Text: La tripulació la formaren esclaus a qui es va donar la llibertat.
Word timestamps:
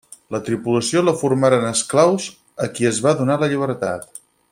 La 0.35 0.39
tripulació 0.45 1.03
la 1.03 1.13
formaren 1.19 1.67
esclaus 1.71 2.25
a 2.67 2.71
qui 2.79 2.89
es 2.93 3.03
va 3.07 3.13
donar 3.21 3.37
la 3.45 3.51
llibertat. 3.53 4.09